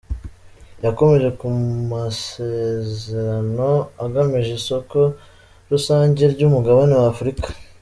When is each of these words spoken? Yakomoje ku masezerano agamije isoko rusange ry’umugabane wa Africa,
Yakomoje 0.85 1.27
ku 1.39 1.47
masezerano 1.91 3.71
agamije 4.03 4.51
isoko 4.59 4.97
rusange 5.71 6.23
ry’umugabane 6.33 6.93
wa 6.99 7.07
Africa, 7.13 7.47